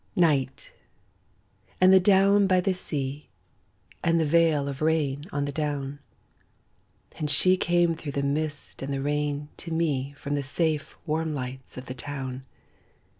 NIGHT, 0.15 0.71
and 1.79 1.93
the 1.93 1.99
down 1.99 2.47
by 2.47 2.59
the 2.59 2.73
sea, 2.73 3.29
And 4.03 4.19
the 4.19 4.25
veil 4.25 4.67
of 4.67 4.81
rain 4.81 5.25
on 5.31 5.45
the 5.45 5.51
down; 5.51 5.99
And 7.19 7.29
she 7.29 7.55
came 7.55 7.93
through 7.95 8.13
the 8.13 8.23
mist 8.23 8.81
and 8.81 8.91
the 8.91 9.01
rain 9.03 9.49
to 9.57 9.71
me 9.71 10.13
From 10.17 10.33
the 10.33 10.41
safe 10.41 10.97
warm 11.05 11.35
lights 11.35 11.77
of 11.77 11.85
the 11.85 11.93
town. 11.93 12.45